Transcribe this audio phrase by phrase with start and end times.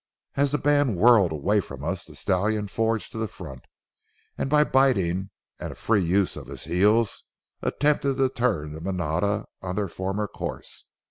[0.33, 3.65] As the band whirled away from us the stallion forged to the front
[4.35, 7.25] and, by biting and a free use of his heels,
[7.61, 10.85] attempted to turn the manada on their former course.